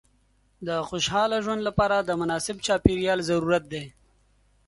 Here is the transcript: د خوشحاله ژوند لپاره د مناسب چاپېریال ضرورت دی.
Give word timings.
د 0.67 0.69
خوشحاله 0.89 1.37
ژوند 1.45 1.61
لپاره 1.67 1.95
د 1.99 2.09
مناسب 2.21 2.55
چاپېریال 2.65 3.19
ضرورت 3.29 3.63
دی. 3.73 3.85